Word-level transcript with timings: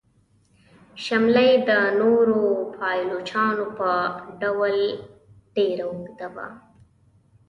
شمله 1.03 1.41
یې 1.49 1.55
د 1.69 1.71
نورو 2.01 2.39
پایلوچانو 2.75 3.65
په 3.77 3.91
ډول 4.41 4.75
ډیره 5.55 5.85
اوږده 5.89 6.27
وه. 6.35 6.47